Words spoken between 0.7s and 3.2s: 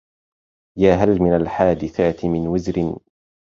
يا هل من الحادثات من وزر